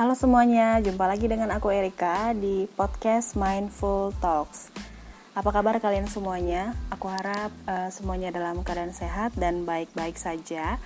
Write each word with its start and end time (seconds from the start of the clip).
Halo 0.00 0.16
semuanya, 0.16 0.80
jumpa 0.80 1.04
lagi 1.04 1.28
dengan 1.28 1.52
aku 1.52 1.68
Erika 1.76 2.32
di 2.32 2.64
podcast 2.72 3.36
Mindful 3.36 4.16
Talks. 4.16 4.72
Apa 5.36 5.52
kabar 5.52 5.76
kalian 5.76 6.08
semuanya? 6.08 6.72
Aku 6.88 7.12
harap 7.12 7.52
uh, 7.68 7.92
semuanya 7.92 8.32
dalam 8.32 8.64
keadaan 8.64 8.96
sehat 8.96 9.36
dan 9.36 9.68
baik-baik 9.68 10.16
saja. 10.16 10.80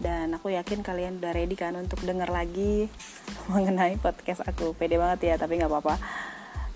Dan 0.00 0.32
aku 0.32 0.48
yakin 0.56 0.80
kalian 0.80 1.20
udah 1.20 1.36
ready 1.36 1.52
kan 1.52 1.76
untuk 1.76 2.00
dengar 2.00 2.32
lagi 2.32 2.88
mengenai 3.52 4.00
podcast 4.00 4.40
aku. 4.40 4.72
Pede 4.72 4.96
banget 4.96 5.28
ya, 5.28 5.34
tapi 5.36 5.60
nggak 5.60 5.68
apa-apa. 5.68 6.00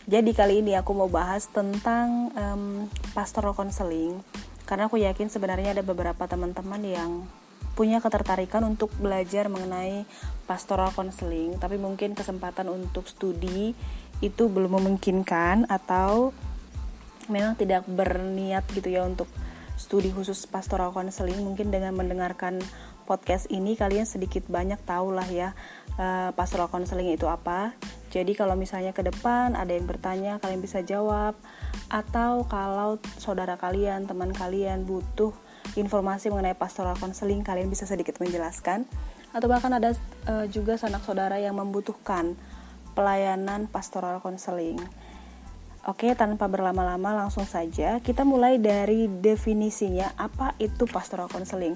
Jadi 0.04 0.36
kali 0.36 0.61
ini 0.61 0.76
aku 0.76 0.93
mau 0.93 1.08
bahas 1.08 1.49
tentang 1.49 2.29
um, 2.36 2.93
pastoral 3.17 3.57
counseling 3.57 4.21
karena 4.68 4.85
aku 4.85 5.00
yakin 5.00 5.32
sebenarnya 5.32 5.72
ada 5.72 5.80
beberapa 5.80 6.29
teman-teman 6.29 6.85
yang 6.85 7.25
punya 7.72 8.04
ketertarikan 8.04 8.62
untuk 8.68 8.93
belajar 9.00 9.49
mengenai 9.49 10.04
pastoral 10.44 10.93
counseling, 10.93 11.57
tapi 11.57 11.81
mungkin 11.81 12.12
kesempatan 12.12 12.68
untuk 12.68 13.08
studi 13.08 13.72
itu 14.21 14.43
belum 14.46 14.79
memungkinkan 14.79 15.67
atau 15.67 16.36
memang 17.32 17.57
tidak 17.57 17.89
berniat 17.89 18.67
gitu 18.71 18.93
ya 18.93 19.03
untuk 19.08 19.26
studi 19.81 20.12
khusus 20.12 20.45
pastoral 20.46 20.93
counseling. 20.93 21.40
Mungkin 21.40 21.72
dengan 21.72 21.96
mendengarkan 21.96 22.61
podcast 23.08 23.50
ini 23.50 23.75
kalian 23.75 24.07
sedikit 24.07 24.46
banyak 24.46 24.79
tahu 24.86 25.11
lah 25.11 25.26
ya 25.26 25.57
uh, 25.98 26.31
pastoral 26.36 26.70
counseling 26.70 27.11
itu 27.11 27.26
apa. 27.26 27.75
Jadi 28.12 28.36
kalau 28.36 28.53
misalnya 28.54 28.93
ke 28.93 29.00
depan 29.00 29.57
ada 29.57 29.73
yang 29.73 29.89
bertanya, 29.89 30.36
kalian 30.39 30.61
bisa 30.61 30.84
jawab. 30.84 31.32
Atau 31.89 32.45
kalau 32.45 33.00
saudara 33.17 33.56
kalian, 33.56 34.05
teman 34.05 34.37
kalian 34.37 34.84
butuh 34.84 35.33
informasi 35.75 36.29
mengenai 36.29 36.55
pastoral 36.57 36.95
counseling 36.99 37.41
kalian 37.41 37.71
bisa 37.73 37.89
sedikit 37.89 38.19
menjelaskan 38.21 38.85
atau 39.33 39.49
bahkan 39.49 39.73
ada 39.73 39.97
uh, 40.29 40.45
juga 40.49 40.77
sanak 40.77 41.03
saudara 41.03 41.41
yang 41.41 41.57
membutuhkan 41.57 42.37
pelayanan 42.93 43.65
pastoral 43.69 44.21
counseling. 44.21 44.77
Oke, 45.83 46.15
tanpa 46.15 46.47
berlama-lama 46.47 47.27
langsung 47.27 47.43
saja 47.43 47.99
kita 47.99 48.23
mulai 48.23 48.61
dari 48.61 49.11
definisinya 49.11 50.15
apa 50.15 50.55
itu 50.63 50.87
pastoral 50.87 51.27
counseling. 51.27 51.75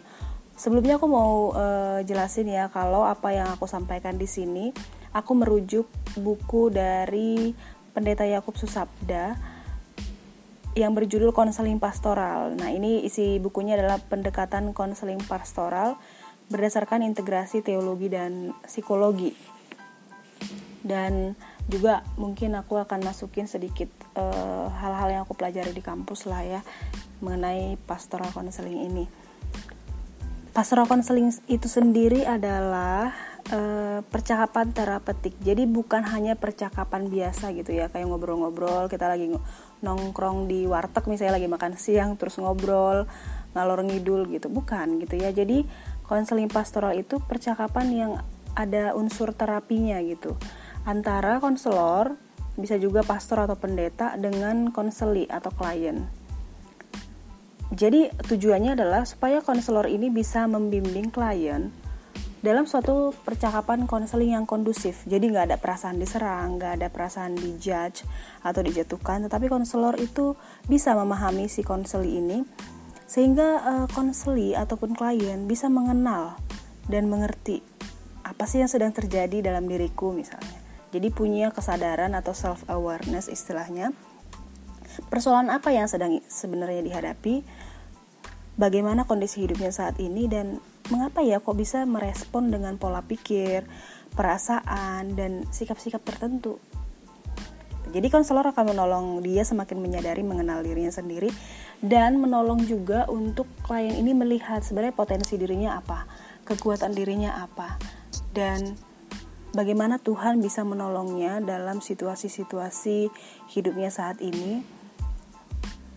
Sebelumnya 0.55 0.97
aku 0.97 1.09
mau 1.11 1.53
uh, 1.53 2.01
jelasin 2.07 2.48
ya 2.48 2.70
kalau 2.70 3.03
apa 3.03 3.34
yang 3.34 3.48
aku 3.51 3.67
sampaikan 3.67 4.14
di 4.14 4.31
sini 4.31 4.70
aku 5.11 5.33
merujuk 5.37 5.89
buku 6.17 6.70
dari 6.70 7.53
Pendeta 7.97 8.29
Yakub 8.29 8.55
Susabda 8.61 9.55
yang 10.77 10.92
berjudul 10.92 11.32
konseling 11.32 11.80
pastoral. 11.80 12.52
Nah, 12.52 12.69
ini 12.69 13.00
isi 13.08 13.41
bukunya 13.41 13.80
adalah 13.80 13.96
pendekatan 13.96 14.77
konseling 14.77 15.24
pastoral 15.24 15.96
berdasarkan 16.52 17.00
integrasi 17.00 17.64
teologi 17.64 18.12
dan 18.12 18.52
psikologi. 18.68 19.33
Dan 20.84 21.34
juga 21.66 22.05
mungkin 22.14 22.55
aku 22.55 22.78
akan 22.78 23.02
masukin 23.02 23.50
sedikit 23.50 23.91
eh, 24.14 24.66
hal-hal 24.70 25.08
uh, 25.10 25.12
yang 25.18 25.22
aku 25.27 25.34
pelajari 25.34 25.74
di 25.74 25.83
kampus 25.83 26.30
lah 26.30 26.44
ya 26.46 26.60
mengenai 27.24 27.80
pastoral 27.88 28.30
konseling 28.30 28.86
ini. 28.86 29.08
Pastoral 30.55 30.86
konseling 30.86 31.33
itu 31.48 31.66
sendiri 31.66 32.22
adalah 32.28 33.11
uh, 33.52 34.00
percakapan 34.06 34.75
terapeutik. 34.75 35.34
Jadi 35.42 35.66
bukan 35.66 36.02
hanya 36.06 36.34
percakapan 36.34 37.06
biasa 37.11 37.55
gitu 37.55 37.75
ya, 37.75 37.91
kayak 37.91 38.06
ngobrol-ngobrol, 38.11 38.91
kita 38.91 39.06
lagi 39.06 39.30
nongkrong 39.83 40.50
di 40.50 40.66
warteg 40.66 41.06
misalnya 41.06 41.39
lagi 41.39 41.48
makan 41.50 41.74
siang 41.78 42.19
terus 42.19 42.39
ngobrol 42.41 43.06
ngalor 43.55 43.80
ngidul 43.86 44.27
gitu. 44.30 44.50
Bukan 44.50 45.02
gitu 45.02 45.14
ya. 45.20 45.30
Jadi 45.30 45.67
konseling 46.07 46.51
pastoral 46.51 46.98
itu 46.98 47.23
percakapan 47.23 47.86
yang 47.92 48.12
ada 48.57 48.96
unsur 48.96 49.36
terapinya 49.36 50.01
gitu. 50.02 50.34
Antara 50.89 51.42
konselor 51.42 52.17
bisa 52.57 52.80
juga 52.80 53.05
pastor 53.05 53.45
atau 53.45 53.55
pendeta 53.58 54.17
dengan 54.17 54.73
konseli 54.73 55.28
atau 55.28 55.52
klien. 55.52 56.08
Jadi 57.67 58.08
tujuannya 58.14 58.78
adalah 58.78 59.02
supaya 59.05 59.42
konselor 59.42 59.90
ini 59.90 60.08
bisa 60.08 60.46
membimbing 60.46 61.11
klien 61.11 61.68
dalam 62.45 62.69
suatu 62.69 63.17
percakapan 63.24 63.89
konseling 63.89 64.36
yang 64.36 64.45
kondusif. 64.45 65.05
Jadi 65.08 65.33
nggak 65.33 65.52
ada 65.52 65.58
perasaan 65.61 65.97
diserang, 65.97 66.61
nggak 66.61 66.73
ada 66.83 66.89
perasaan 66.92 67.36
dijudge 67.36 68.05
atau 68.45 68.61
dijatuhkan, 68.61 69.24
tetapi 69.24 69.48
konselor 69.48 69.97
itu 69.97 70.36
bisa 70.69 70.92
memahami 70.92 71.48
si 71.48 71.64
konseli 71.64 72.20
ini 72.20 72.45
sehingga 73.07 73.63
uh, 73.63 73.86
konseli 73.95 74.58
ataupun 74.58 74.98
klien 74.98 75.46
bisa 75.46 75.70
mengenal 75.70 76.36
dan 76.91 77.07
mengerti 77.07 77.63
apa 78.27 78.51
sih 78.51 78.58
yang 78.58 78.70
sedang 78.70 78.91
terjadi 78.91 79.39
dalam 79.41 79.70
diriku 79.70 80.11
misalnya. 80.11 80.58
Jadi 80.91 81.14
punya 81.14 81.55
kesadaran 81.55 82.14
atau 82.19 82.35
self 82.35 82.67
awareness 82.67 83.30
istilahnya. 83.30 83.95
Persoalan 85.07 85.52
apa 85.52 85.70
yang 85.70 85.86
sedang 85.86 86.19
sebenarnya 86.27 86.83
dihadapi, 86.83 87.45
bagaimana 88.58 89.05
kondisi 89.05 89.45
hidupnya 89.45 89.70
saat 89.70 90.01
ini 90.01 90.27
dan 90.27 90.58
mengapa 90.89 91.23
ya 91.23 91.42
kok 91.42 91.57
bisa 91.58 91.83
merespon 91.85 92.51
dengan 92.51 92.79
pola 92.79 93.02
pikir, 93.02 93.67
perasaan, 94.14 95.14
dan 95.19 95.45
sikap-sikap 95.51 96.02
tertentu. 96.02 96.58
Jadi 97.86 98.11
konselor 98.11 98.51
akan 98.51 98.74
menolong 98.74 99.07
dia 99.23 99.46
semakin 99.46 99.79
menyadari 99.79 100.27
mengenal 100.27 100.61
dirinya 100.61 100.91
sendiri 100.91 101.30
dan 101.79 102.19
menolong 102.19 102.67
juga 102.67 103.07
untuk 103.07 103.46
klien 103.63 103.95
ini 103.95 104.11
melihat 104.11 104.61
sebenarnya 104.67 104.96
potensi 104.96 105.39
dirinya 105.39 105.79
apa, 105.79 106.05
kekuatan 106.42 106.91
dirinya 106.92 107.39
apa, 107.39 107.79
dan 108.35 108.75
bagaimana 109.55 110.02
Tuhan 110.02 110.42
bisa 110.42 110.67
menolongnya 110.67 111.39
dalam 111.41 111.79
situasi-situasi 111.79 113.08
hidupnya 113.55 113.89
saat 113.89 114.19
ini. 114.19 114.67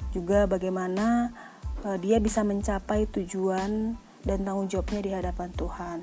Juga 0.09 0.49
bagaimana 0.49 1.33
uh, 1.85 1.97
dia 2.01 2.17
bisa 2.17 2.41
mencapai 2.41 3.05
tujuan 3.11 3.97
dan 4.23 4.43
tanggung 4.43 4.67
jawabnya 4.67 5.01
di 5.03 5.11
hadapan 5.15 5.49
Tuhan. 5.55 5.99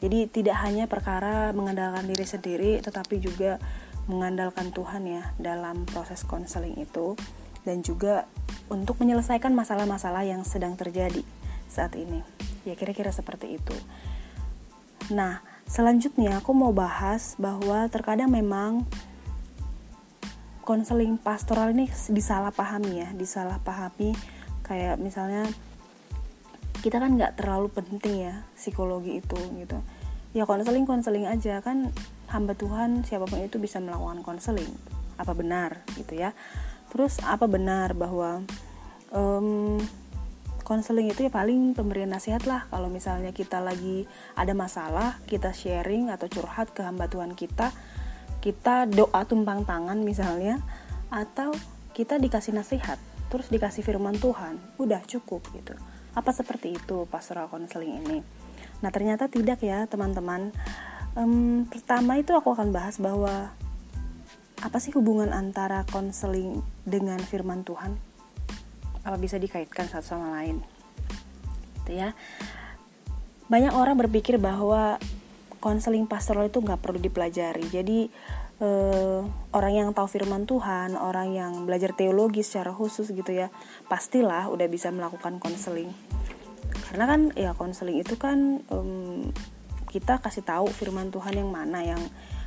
Jadi 0.00 0.28
tidak 0.28 0.60
hanya 0.60 0.84
perkara 0.84 1.50
mengandalkan 1.56 2.04
diri 2.04 2.26
sendiri 2.28 2.72
tetapi 2.84 3.16
juga 3.16 3.56
mengandalkan 4.06 4.70
Tuhan 4.70 5.02
ya 5.08 5.34
dalam 5.40 5.88
proses 5.88 6.22
konseling 6.22 6.78
itu 6.78 7.18
dan 7.66 7.82
juga 7.82 8.30
untuk 8.70 9.02
menyelesaikan 9.02 9.50
masalah-masalah 9.50 10.22
yang 10.22 10.46
sedang 10.46 10.78
terjadi 10.78 11.26
saat 11.66 11.98
ini. 11.98 12.22
Ya 12.62 12.78
kira-kira 12.78 13.10
seperti 13.10 13.58
itu. 13.58 13.76
Nah, 15.10 15.42
selanjutnya 15.66 16.42
aku 16.42 16.50
mau 16.54 16.70
bahas 16.74 17.34
bahwa 17.38 17.86
terkadang 17.90 18.30
memang 18.30 18.86
konseling 20.66 21.14
pastoral 21.14 21.70
ini 21.70 21.86
disalahpahami 22.10 22.92
ya, 23.06 23.08
disalahpahami 23.14 24.18
kayak 24.66 24.98
misalnya 24.98 25.46
kita 26.82 27.00
kan 27.00 27.16
nggak 27.16 27.40
terlalu 27.40 27.68
penting 27.72 28.28
ya 28.30 28.44
psikologi 28.56 29.20
itu 29.20 29.38
gitu. 29.60 29.78
Ya 30.36 30.44
konseling 30.44 30.84
konseling 30.84 31.24
aja. 31.28 31.60
Kan 31.64 31.92
hamba 32.28 32.52
Tuhan 32.58 33.04
siapa 33.06 33.24
pun 33.24 33.40
itu 33.40 33.56
bisa 33.56 33.80
melakukan 33.80 34.20
konseling. 34.24 34.68
Apa 35.16 35.32
benar 35.32 35.84
gitu 35.96 36.16
ya. 36.16 36.36
Terus 36.92 37.20
apa 37.24 37.48
benar 37.48 37.96
bahwa 37.96 38.44
um, 39.12 39.80
konseling 40.66 41.08
itu 41.08 41.26
ya 41.26 41.32
paling 41.32 41.72
pemberian 41.72 42.12
nasihat 42.12 42.44
lah. 42.44 42.68
Kalau 42.68 42.92
misalnya 42.92 43.32
kita 43.32 43.62
lagi 43.62 44.04
ada 44.36 44.52
masalah 44.52 45.20
kita 45.24 45.54
sharing 45.56 46.12
atau 46.12 46.28
curhat 46.28 46.72
ke 46.76 46.84
hamba 46.84 47.08
Tuhan 47.08 47.32
kita 47.32 47.72
kita 48.46 48.86
doa 48.86 49.26
tumpang 49.26 49.66
tangan 49.66 49.98
misalnya 50.06 50.62
atau 51.10 51.50
kita 51.96 52.20
dikasih 52.20 52.54
nasihat 52.54 53.00
terus 53.26 53.50
dikasih 53.50 53.82
firman 53.82 54.14
Tuhan 54.22 54.58
udah 54.78 55.02
cukup 55.08 55.42
gitu 55.50 55.74
apa 56.16 56.32
seperti 56.32 56.72
itu 56.74 57.04
pastoral 57.06 57.52
counseling 57.52 58.00
ini? 58.00 58.18
Nah 58.80 58.88
ternyata 58.88 59.28
tidak 59.28 59.60
ya 59.60 59.84
teman-teman. 59.84 60.48
Um, 61.16 61.68
pertama 61.68 62.16
itu 62.16 62.32
aku 62.32 62.56
akan 62.56 62.72
bahas 62.72 62.96
bahwa 62.96 63.52
apa 64.64 64.78
sih 64.80 64.92
hubungan 64.96 65.36
antara 65.36 65.84
konseling 65.92 66.64
dengan 66.88 67.20
firman 67.20 67.64
Tuhan? 67.68 68.00
Apa 69.04 69.20
bisa 69.20 69.36
dikaitkan 69.36 69.86
satu 69.92 70.16
sama 70.16 70.40
lain? 70.40 70.64
Gitu 71.84 72.00
ya. 72.00 72.16
Banyak 73.52 73.76
orang 73.76 74.00
berpikir 74.00 74.40
bahwa 74.40 74.96
konseling 75.60 76.08
pastoral 76.08 76.48
itu 76.48 76.64
nggak 76.64 76.80
perlu 76.80 76.98
dipelajari. 76.98 77.68
Jadi 77.68 78.08
uh, 78.60 79.22
orang 79.52 79.72
yang 79.72 79.88
tahu 79.92 80.08
firman 80.08 80.48
Tuhan, 80.48 80.96
orang 80.96 81.32
yang 81.32 81.52
belajar 81.64 81.92
teologi 81.92 82.40
secara 82.40 82.72
khusus 82.72 83.10
gitu 83.12 83.32
ya, 83.32 83.52
pastilah 83.90 84.48
udah 84.48 84.66
bisa 84.68 84.92
melakukan 84.92 85.40
konseling. 85.40 85.92
Karena 86.90 87.04
kan 87.08 87.20
ya 87.34 87.52
konseling 87.52 88.00
itu 88.00 88.16
kan 88.16 88.62
um, 88.70 89.28
kita 89.90 90.20
kasih 90.20 90.44
tahu 90.44 90.68
firman 90.68 91.08
Tuhan 91.08 91.36
yang 91.36 91.50
mana 91.50 91.82
yang 91.82 92.00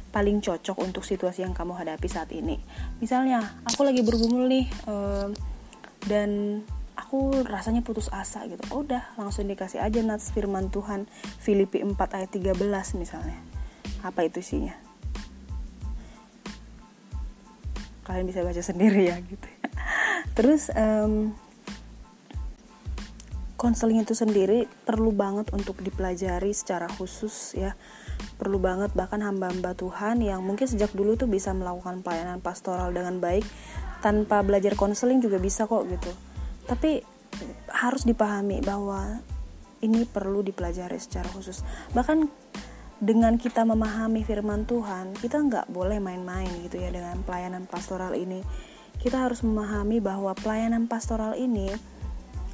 paling 0.10 0.42
cocok 0.42 0.78
untuk 0.82 1.06
situasi 1.06 1.46
yang 1.46 1.54
kamu 1.54 1.78
hadapi 1.78 2.10
saat 2.10 2.34
ini. 2.34 2.58
Misalnya, 2.98 3.62
aku 3.62 3.86
lagi 3.86 4.02
bergumul 4.02 4.50
nih 4.50 4.66
um, 4.90 5.38
dan 6.10 6.62
aku 6.98 7.46
rasanya 7.46 7.86
putus 7.86 8.10
asa 8.10 8.44
gitu. 8.50 8.62
Oh, 8.74 8.82
udah, 8.82 9.14
langsung 9.22 9.46
dikasih 9.46 9.80
aja 9.86 10.02
nats 10.02 10.34
firman 10.34 10.74
Tuhan 10.74 11.06
Filipi 11.38 11.86
4 11.86 11.94
ayat 11.94 12.30
13 12.34 12.58
misalnya 12.98 13.38
apa 14.00 14.24
itu 14.24 14.40
isinya 14.40 14.89
kalian 18.10 18.26
bisa 18.26 18.42
baca 18.42 18.62
sendiri 18.66 19.14
ya 19.14 19.22
gitu 19.22 19.48
terus 20.34 20.74
um, 20.74 21.38
konseling 23.60 24.00
itu 24.00 24.16
sendiri 24.16 24.72
perlu 24.88 25.12
banget 25.12 25.52
untuk 25.52 25.84
dipelajari 25.84 26.56
secara 26.56 26.88
khusus 26.88 27.52
ya. 27.60 27.76
Perlu 28.40 28.56
banget 28.56 28.96
bahkan 28.96 29.20
hamba-hamba 29.20 29.76
Tuhan 29.76 30.24
yang 30.24 30.40
mungkin 30.40 30.64
sejak 30.64 30.96
dulu 30.96 31.20
tuh 31.20 31.28
bisa 31.28 31.52
melakukan 31.52 32.00
pelayanan 32.00 32.40
pastoral 32.40 32.96
dengan 32.96 33.20
baik. 33.20 33.44
Tanpa 34.00 34.40
belajar 34.48 34.80
konseling 34.80 35.20
juga 35.20 35.44
bisa 35.44 35.68
kok 35.68 35.84
gitu. 35.92 36.08
Tapi 36.72 37.04
harus 37.68 38.08
dipahami 38.08 38.64
bahwa 38.64 39.20
ini 39.84 40.08
perlu 40.08 40.40
dipelajari 40.40 40.96
secara 40.96 41.28
khusus. 41.28 41.60
Bahkan 41.92 42.49
dengan 43.00 43.40
kita 43.40 43.64
memahami 43.64 44.28
firman 44.28 44.68
Tuhan, 44.68 45.16
kita 45.16 45.40
nggak 45.40 45.72
boleh 45.72 46.04
main-main 46.04 46.52
gitu 46.68 46.84
ya 46.84 46.92
dengan 46.92 47.24
pelayanan 47.24 47.64
pastoral 47.64 48.12
ini. 48.12 48.44
Kita 49.00 49.24
harus 49.24 49.40
memahami 49.40 50.04
bahwa 50.04 50.36
pelayanan 50.36 50.92
pastoral 50.92 51.40
ini 51.40 51.72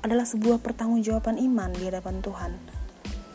adalah 0.06 0.30
sebuah 0.30 0.62
pertanggungjawaban 0.62 1.42
iman 1.42 1.74
di 1.74 1.90
hadapan 1.90 2.22
Tuhan. 2.22 2.52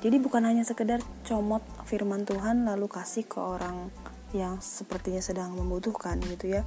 Jadi 0.00 0.16
bukan 0.22 0.46
hanya 0.46 0.62
sekedar 0.62 1.02
comot 1.26 1.66
firman 1.84 2.22
Tuhan 2.22 2.62
lalu 2.62 2.86
kasih 2.86 3.26
ke 3.26 3.42
orang 3.42 3.90
yang 4.30 4.62
sepertinya 4.62 5.18
sedang 5.18 5.58
membutuhkan 5.58 6.22
gitu 6.22 6.54
ya. 6.54 6.62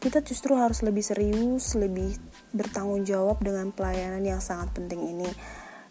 Kita 0.00 0.24
justru 0.24 0.56
harus 0.56 0.80
lebih 0.80 1.04
serius, 1.04 1.76
lebih 1.76 2.16
bertanggung 2.56 3.04
jawab 3.04 3.44
dengan 3.44 3.68
pelayanan 3.68 4.24
yang 4.24 4.40
sangat 4.40 4.72
penting 4.72 5.04
ini. 5.04 5.28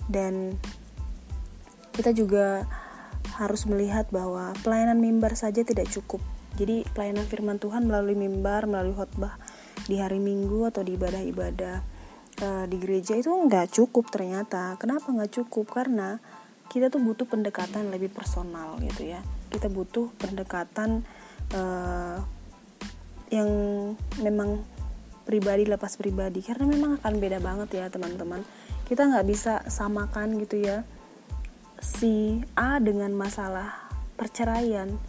Dan 0.09 0.57
kita 1.93 2.09
juga 2.17 2.65
harus 3.39 3.63
melihat 3.63 4.11
bahwa 4.11 4.51
pelayanan 4.67 4.99
mimbar 4.99 5.39
saja 5.39 5.63
tidak 5.63 5.87
cukup. 5.87 6.19
Jadi 6.59 6.83
pelayanan 6.91 7.23
firman 7.23 7.55
Tuhan 7.55 7.87
melalui 7.87 8.19
mimbar, 8.19 8.67
melalui 8.67 8.91
khotbah 8.91 9.39
di 9.87 9.95
hari 10.03 10.19
Minggu 10.19 10.67
atau 10.67 10.83
di 10.83 10.99
ibadah-ibadah 10.99 11.77
uh, 12.43 12.65
di 12.67 12.77
gereja 12.83 13.15
itu 13.15 13.31
nggak 13.31 13.71
cukup 13.71 14.11
ternyata. 14.11 14.75
Kenapa 14.75 15.07
nggak 15.15 15.39
cukup? 15.39 15.71
Karena 15.71 16.19
kita 16.67 16.91
tuh 16.91 16.99
butuh 16.99 17.23
pendekatan 17.25 17.87
lebih 17.87 18.11
personal 18.11 18.75
gitu 18.83 19.07
ya. 19.07 19.23
Kita 19.47 19.71
butuh 19.71 20.11
pendekatan 20.19 21.07
uh, 21.55 22.19
yang 23.31 23.49
memang 24.19 24.59
pribadi 25.23 25.63
lepas 25.69 25.93
pribadi 25.95 26.41
karena 26.41 26.65
memang 26.65 26.97
akan 26.97 27.13
beda 27.21 27.37
banget 27.37 27.69
ya 27.77 27.85
teman-teman 27.93 28.41
kita 28.89 29.05
nggak 29.05 29.27
bisa 29.29 29.61
samakan 29.69 30.41
gitu 30.41 30.57
ya 30.57 30.81
si 31.79 32.43
A 32.59 32.77
dengan 32.83 33.15
masalah 33.15 33.89
perceraian 34.19 34.99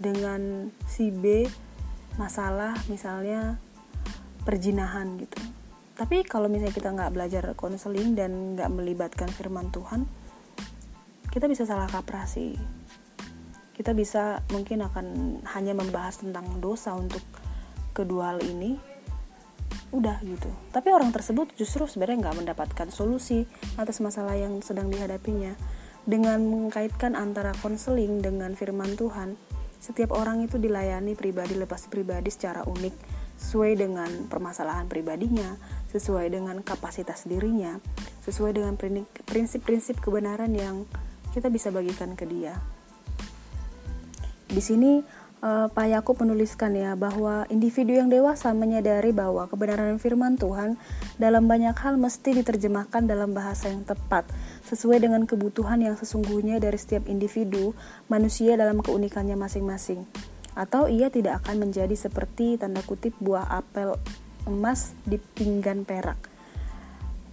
dengan 0.00 0.72
si 0.88 1.12
B 1.12 1.44
masalah 2.16 2.74
misalnya 2.88 3.60
perjinahan 4.42 5.20
gitu. 5.20 5.38
Tapi 5.98 6.22
kalau 6.24 6.46
misalnya 6.46 6.74
kita 6.74 6.94
nggak 6.94 7.12
belajar 7.12 7.44
konseling 7.58 8.14
dan 8.14 8.54
nggak 8.54 8.70
melibatkan 8.70 9.28
firman 9.28 9.68
Tuhan 9.74 10.06
kita 11.28 11.44
bisa 11.44 11.68
salah 11.68 11.86
kaprah 11.86 12.24
kita 13.78 13.94
bisa 13.94 14.42
mungkin 14.50 14.82
akan 14.82 15.06
hanya 15.54 15.70
membahas 15.70 16.18
tentang 16.18 16.58
dosa 16.58 16.98
untuk 16.98 17.22
kedua 17.94 18.34
hal 18.34 18.42
ini 18.42 18.74
udah 19.94 20.18
gitu. 20.26 20.50
Tapi 20.74 20.88
orang 20.90 21.14
tersebut 21.14 21.54
justru 21.54 21.86
sebenarnya 21.86 22.26
nggak 22.26 22.38
mendapatkan 22.42 22.88
solusi 22.90 23.46
atas 23.78 24.02
masalah 24.02 24.34
yang 24.34 24.58
sedang 24.66 24.90
dihadapinya 24.90 25.54
dengan 26.08 26.40
mengkaitkan 26.40 27.12
antara 27.12 27.52
konseling 27.60 28.24
dengan 28.24 28.56
firman 28.56 28.96
Tuhan, 28.96 29.36
setiap 29.76 30.16
orang 30.16 30.40
itu 30.40 30.56
dilayani 30.56 31.12
pribadi 31.12 31.52
lepas 31.52 31.84
pribadi 31.92 32.32
secara 32.32 32.64
unik, 32.64 32.94
sesuai 33.36 33.76
dengan 33.76 34.10
permasalahan 34.26 34.88
pribadinya, 34.88 35.54
sesuai 35.92 36.32
dengan 36.32 36.64
kapasitas 36.64 37.28
dirinya, 37.28 37.76
sesuai 38.24 38.56
dengan 38.56 38.74
prinsip-prinsip 39.28 40.00
kebenaran 40.00 40.50
yang 40.56 40.88
kita 41.36 41.52
bisa 41.52 41.68
bagikan 41.68 42.16
ke 42.16 42.24
dia. 42.24 42.56
Di 44.48 44.64
sini 44.64 45.04
uh, 45.44 45.68
Pak 45.70 45.86
Yakub 45.92 46.16
menuliskan 46.24 46.74
ya 46.74 46.96
bahwa 46.96 47.46
individu 47.52 47.94
yang 47.94 48.10
dewasa 48.10 48.50
menyadari 48.56 49.12
bahwa 49.12 49.46
kebenaran 49.46 50.00
firman 50.00 50.40
Tuhan 50.40 50.80
dalam 51.20 51.46
banyak 51.46 51.76
hal 51.78 52.00
mesti 52.00 52.42
diterjemahkan 52.42 53.06
dalam 53.06 53.36
bahasa 53.36 53.70
yang 53.70 53.84
tepat 53.84 54.26
sesuai 54.68 55.00
dengan 55.00 55.24
kebutuhan 55.24 55.80
yang 55.80 55.96
sesungguhnya 55.96 56.60
dari 56.60 56.76
setiap 56.76 57.08
individu 57.08 57.72
manusia 58.12 58.54
dalam 58.60 58.84
keunikannya 58.84 59.34
masing-masing. 59.40 60.04
Atau 60.52 60.92
ia 60.92 61.08
tidak 61.08 61.42
akan 61.44 61.64
menjadi 61.68 61.96
seperti 61.96 62.60
tanda 62.60 62.84
kutip 62.84 63.16
buah 63.16 63.48
apel 63.48 63.96
emas 64.44 64.92
di 65.08 65.16
pinggan 65.16 65.88
perak. 65.88 66.18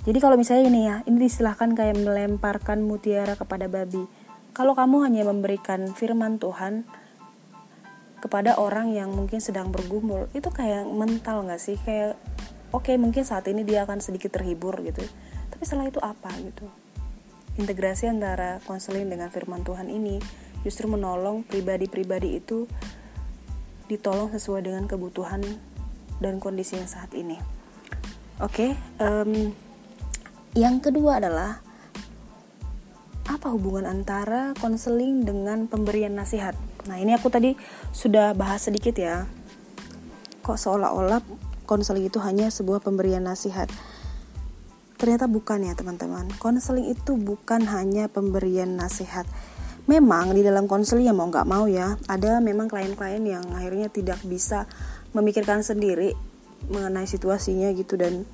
Jadi 0.05 0.21
kalau 0.21 0.37
misalnya 0.37 0.65
ini 0.69 0.81
ya, 0.85 0.95
ini 1.09 1.17
disilahkan 1.17 1.73
kayak 1.73 1.97
melemparkan 1.97 2.85
mutiara 2.85 3.33
kepada 3.33 3.65
babi. 3.65 4.05
Kalau 4.53 4.77
kamu 4.77 5.09
hanya 5.09 5.25
memberikan 5.25 5.89
firman 5.91 6.37
Tuhan 6.37 6.85
kepada 8.21 8.61
orang 8.61 8.93
yang 8.93 9.09
mungkin 9.11 9.41
sedang 9.41 9.73
bergumul, 9.73 10.29
itu 10.37 10.47
kayak 10.53 10.85
mental 10.85 11.49
gak 11.49 11.57
sih? 11.57 11.81
Kayak 11.81 12.21
oke 12.69 12.85
okay, 12.85 12.95
mungkin 13.01 13.25
saat 13.25 13.49
ini 13.49 13.65
dia 13.65 13.83
akan 13.83 13.97
sedikit 13.97 14.37
terhibur 14.37 14.77
gitu. 14.85 15.01
Tapi 15.49 15.63
setelah 15.65 15.89
itu 15.89 15.97
apa 15.97 16.29
gitu? 16.37 16.84
Integrasi 17.55 18.11
antara 18.11 18.59
konseling 18.67 19.07
dengan 19.07 19.31
firman 19.31 19.63
Tuhan 19.63 19.87
ini 19.87 20.19
justru 20.65 20.89
menolong 20.89 21.45
pribadi-pribadi 21.45 22.41
itu 22.41 22.67
ditolong 23.85 24.33
sesuai 24.33 24.65
dengan 24.65 24.89
kebutuhan 24.89 25.45
dan 26.17 26.41
kondisi 26.41 26.75
yang 26.75 26.89
saat 26.89 27.13
ini. 27.13 27.37
Oke, 28.43 28.71
okay, 28.75 28.99
um, 28.99 29.55
yang 30.57 30.83
kedua 30.83 31.23
adalah 31.23 31.63
apa 33.25 33.47
hubungan 33.49 33.87
antara 33.87 34.51
konseling 34.59 35.23
dengan 35.23 35.71
pemberian 35.71 36.13
nasihat? 36.13 36.53
Nah, 36.85 36.99
ini 36.99 37.15
aku 37.15 37.31
tadi 37.31 37.55
sudah 37.95 38.35
bahas 38.37 38.67
sedikit 38.67 38.93
ya. 38.99 39.25
Kok 40.45 40.57
seolah-olah 40.59 41.23
konseling 41.65 42.11
itu 42.11 42.21
hanya 42.21 42.51
sebuah 42.51 42.83
pemberian 42.83 43.25
nasihat? 43.25 43.71
Ternyata 44.95 45.27
bukan 45.27 45.67
ya 45.67 45.73
teman-teman. 45.75 46.31
Konseling 46.39 46.91
itu 46.91 47.19
bukan 47.19 47.67
hanya 47.67 48.07
pemberian 48.07 48.79
nasihat. 48.79 49.27
Memang 49.85 50.33
di 50.33 50.41
dalam 50.41 50.65
konseling 50.65 51.05
ya 51.05 51.13
mau 51.13 51.29
nggak 51.29 51.45
mau 51.45 51.69
ya, 51.69 51.99
ada 52.09 52.41
memang 52.41 52.65
klien-klien 52.65 53.21
yang 53.21 53.45
akhirnya 53.53 53.91
tidak 53.93 54.17
bisa 54.25 54.65
memikirkan 55.13 55.61
sendiri 55.61 56.17
mengenai 56.73 57.05
situasinya 57.05 57.69
gitu 57.77 57.93
dan 57.93 58.25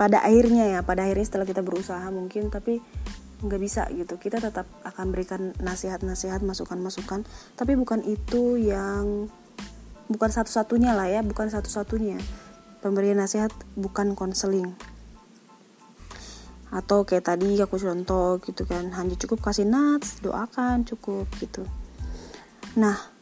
pada 0.00 0.24
akhirnya 0.24 0.72
ya, 0.72 0.80
pada 0.80 1.04
akhirnya 1.04 1.26
setelah 1.28 1.44
kita 1.44 1.60
berusaha 1.60 2.08
mungkin 2.08 2.48
tapi 2.48 2.80
nggak 3.36 3.60
bisa 3.60 3.84
gitu 3.92 4.16
kita 4.16 4.40
tetap 4.40 4.64
akan 4.80 5.12
berikan 5.12 5.52
nasihat-nasihat 5.60 6.40
masukan-masukan 6.40 7.28
tapi 7.52 7.76
bukan 7.76 8.00
itu 8.08 8.56
yang 8.56 9.28
bukan 10.08 10.30
satu-satunya 10.32 10.96
lah 10.96 11.12
ya 11.12 11.20
bukan 11.20 11.52
satu-satunya 11.52 12.16
pemberian 12.80 13.20
nasihat 13.20 13.52
bukan 13.76 14.16
konseling 14.16 14.72
atau 16.70 17.06
kayak 17.06 17.30
tadi 17.30 17.58
aku 17.62 17.78
contoh 17.78 18.42
gitu 18.42 18.66
kan 18.66 18.90
hanya 18.94 19.14
cukup 19.14 19.38
kasih 19.50 19.66
nuts 19.66 20.18
doakan 20.18 20.82
cukup 20.82 21.30
gitu. 21.38 21.62
Nah 22.74 23.16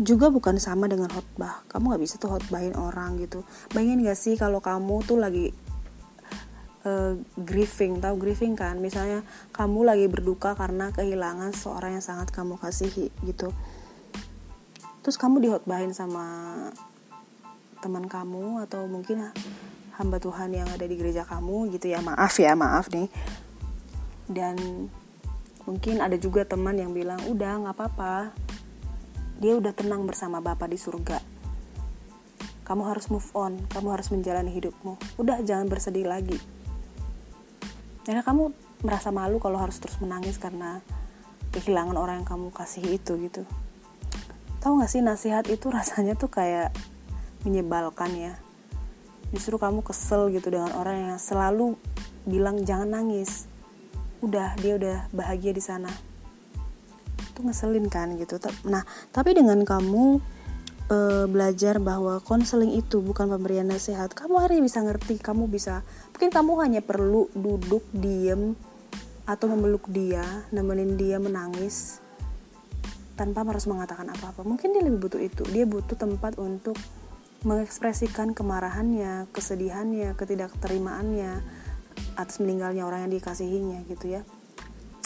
juga 0.00 0.28
bukan 0.28 0.56
sama 0.56 0.88
dengan 0.88 1.08
khotbah. 1.08 1.64
Kamu 1.68 1.92
nggak 1.92 2.02
bisa 2.02 2.16
tuh 2.16 2.36
khotbahin 2.36 2.76
orang 2.76 3.20
gitu. 3.20 3.44
Bayangin 3.72 4.04
gak 4.04 4.18
sih 4.18 4.34
kalau 4.40 4.60
kamu 4.64 5.04
tuh 5.04 5.20
lagi 5.20 5.52
uh, 6.88 7.16
grieving 7.36 8.00
tahu 8.00 8.16
grieving 8.20 8.56
kan? 8.56 8.80
Misalnya 8.80 9.24
kamu 9.52 9.84
lagi 9.84 10.06
berduka 10.08 10.56
karena 10.56 10.92
kehilangan 10.92 11.52
seorang 11.52 12.00
yang 12.00 12.04
sangat 12.04 12.32
kamu 12.32 12.56
kasihi 12.56 13.12
gitu. 13.24 13.52
Terus 15.02 15.16
kamu 15.18 15.42
dihotbahin 15.42 15.92
sama 15.92 16.26
teman 17.82 18.06
kamu 18.06 18.62
atau 18.62 18.86
mungkin 18.86 19.34
hamba 19.96 20.16
Tuhan 20.16 20.52
yang 20.56 20.68
ada 20.68 20.84
di 20.84 20.94
gereja 20.96 21.24
kamu 21.28 21.72
gitu 21.76 21.92
ya. 21.92 22.00
Maaf 22.00 22.34
ya 22.40 22.56
maaf 22.56 22.88
nih. 22.88 23.08
Dan 24.28 24.88
mungkin 25.68 26.00
ada 26.00 26.16
juga 26.16 26.48
teman 26.48 26.78
yang 26.78 26.96
bilang 26.96 27.20
udah 27.28 27.66
nggak 27.66 27.74
apa-apa. 27.76 28.32
Dia 29.42 29.58
udah 29.58 29.74
tenang 29.74 30.06
bersama 30.06 30.38
Bapak 30.38 30.70
di 30.70 30.78
surga. 30.78 31.18
Kamu 32.62 32.82
harus 32.86 33.10
move 33.10 33.26
on. 33.34 33.58
Kamu 33.68 33.88
harus 33.90 34.08
menjalani 34.14 34.54
hidupmu. 34.54 35.18
Udah 35.18 35.42
jangan 35.42 35.66
bersedih 35.66 36.06
lagi. 36.06 36.38
Karena 38.02 38.22
kamu 38.22 38.50
merasa 38.82 39.14
malu 39.14 39.38
kalau 39.38 39.62
harus 39.62 39.78
terus 39.78 39.98
menangis 40.02 40.38
karena 40.38 40.82
kehilangan 41.54 41.94
orang 41.94 42.22
yang 42.22 42.28
kamu 42.28 42.48
kasih 42.50 42.82
itu 42.98 43.14
gitu. 43.22 43.42
Tahu 44.62 44.78
gak 44.78 44.90
sih 44.90 45.02
nasihat 45.02 45.46
itu 45.50 45.70
rasanya 45.70 46.14
tuh 46.14 46.30
kayak 46.30 46.70
menyebalkan 47.42 48.14
ya 48.14 48.32
justru 49.32 49.56
kamu 49.56 49.80
kesel 49.80 50.28
gitu 50.30 50.52
dengan 50.52 50.70
orang 50.76 51.12
yang 51.12 51.18
selalu 51.18 51.74
bilang 52.28 52.62
jangan 52.62 52.92
nangis. 53.00 53.48
Udah 54.22 54.54
dia 54.60 54.78
udah 54.78 54.96
bahagia 55.10 55.50
di 55.50 55.64
sana. 55.64 55.90
Itu 57.32 57.42
ngeselin 57.42 57.88
kan 57.88 58.14
gitu. 58.20 58.38
Nah 58.68 58.84
tapi 59.10 59.34
dengan 59.34 59.64
kamu 59.64 60.20
e, 60.86 60.98
belajar 61.26 61.80
bahwa 61.82 62.20
konseling 62.22 62.76
itu 62.76 63.00
bukan 63.00 63.26
pemberian 63.32 63.66
nasihat 63.66 64.12
kamu 64.12 64.36
hari 64.38 64.60
bisa 64.60 64.84
ngerti 64.84 65.18
kamu 65.18 65.48
bisa 65.50 65.82
mungkin 66.14 66.30
kamu 66.30 66.52
hanya 66.62 66.80
perlu 66.84 67.26
duduk 67.34 67.82
diem 67.90 68.54
atau 69.26 69.46
memeluk 69.50 69.88
dia 69.90 70.22
nemenin 70.54 70.94
dia 70.94 71.16
menangis 71.18 72.02
tanpa 73.14 73.44
harus 73.46 73.68
mengatakan 73.68 74.08
apa-apa. 74.08 74.42
Mungkin 74.42 74.72
dia 74.72 74.82
lebih 74.82 75.08
butuh 75.08 75.20
itu. 75.20 75.44
Dia 75.52 75.68
butuh 75.68 75.94
tempat 75.94 76.36
untuk 76.40 76.76
mengekspresikan 77.42 78.34
kemarahannya 78.34 79.30
kesedihannya 79.34 80.14
ketidakterimaannya 80.14 81.42
atas 82.16 82.38
meninggalnya 82.38 82.86
orang 82.86 83.08
yang 83.08 83.12
dikasihinya 83.18 83.78
gitu 83.88 84.18
ya. 84.18 84.22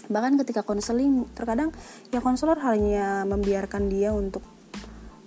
Bahkan 0.07 0.38
ketika 0.45 0.62
konseling 0.62 1.26
terkadang 1.35 1.75
ya 2.14 2.23
konselor 2.23 2.59
hanya 2.62 3.26
membiarkan 3.26 3.90
dia 3.90 4.14
untuk 4.14 4.43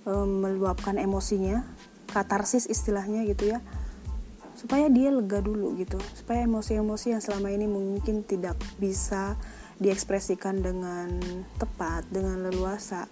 um, 0.08 0.44
meluapkan 0.44 0.96
emosinya 0.96 1.66
katarsis 2.10 2.66
istilahnya 2.66 3.22
gitu 3.28 3.54
ya 3.54 3.62
supaya 4.60 4.92
dia 4.92 5.08
lega 5.08 5.40
dulu 5.40 5.72
gitu. 5.80 5.96
Supaya 6.12 6.44
emosi-emosi 6.44 7.16
yang 7.16 7.22
selama 7.24 7.48
ini 7.48 7.64
mungkin 7.64 8.28
tidak 8.28 8.60
bisa 8.76 9.40
diekspresikan 9.80 10.60
dengan 10.60 11.08
tepat 11.56 12.04
dengan 12.12 12.44
leluasa 12.44 13.08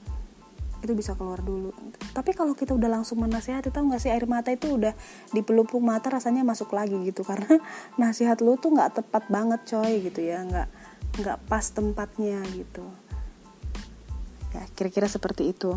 itu 0.79 0.93
bisa 0.95 1.19
keluar 1.19 1.43
dulu. 1.43 1.75
Tapi 2.15 2.31
kalau 2.35 2.55
kita 2.55 2.75
udah 2.75 2.87
langsung 2.87 3.19
menasihati 3.19 3.75
tahu 3.75 3.91
nggak 3.91 4.03
sih 4.03 4.11
air 4.15 4.27
mata 4.31 4.55
itu 4.55 4.79
udah 4.79 4.95
di 5.35 5.43
pelupuk 5.43 5.83
mata 5.83 6.07
rasanya 6.11 6.47
masuk 6.47 6.71
lagi 6.71 6.95
gitu. 7.03 7.27
Karena 7.29 7.59
nasihat 7.99 8.39
lu 8.39 8.55
tuh 8.59 8.75
nggak 8.75 9.03
tepat 9.03 9.27
banget 9.27 9.61
coy 9.67 9.99
gitu 10.03 10.21
ya. 10.23 10.43
Nggak 10.47 10.69
nggak 11.19 11.39
pas 11.51 11.65
tempatnya 11.75 12.39
gitu. 12.55 12.87
Ya 14.55 14.63
kira-kira 14.79 15.11
seperti 15.11 15.51
itu. 15.51 15.75